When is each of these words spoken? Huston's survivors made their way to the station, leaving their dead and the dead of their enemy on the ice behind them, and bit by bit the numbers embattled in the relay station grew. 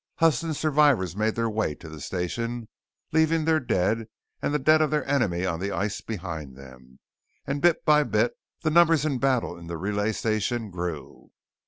Huston's 0.15 0.57
survivors 0.57 1.15
made 1.15 1.35
their 1.35 1.47
way 1.47 1.75
to 1.75 1.87
the 1.87 2.01
station, 2.01 2.69
leaving 3.11 3.45
their 3.45 3.59
dead 3.59 4.07
and 4.41 4.51
the 4.51 4.57
dead 4.57 4.81
of 4.81 4.89
their 4.89 5.05
enemy 5.07 5.45
on 5.45 5.59
the 5.59 5.69
ice 5.71 6.01
behind 6.01 6.55
them, 6.57 6.97
and 7.45 7.61
bit 7.61 7.85
by 7.85 8.01
bit 8.01 8.33
the 8.63 8.71
numbers 8.71 9.05
embattled 9.05 9.59
in 9.59 9.67
the 9.67 9.77
relay 9.77 10.11
station 10.11 10.71
grew. 10.71 11.29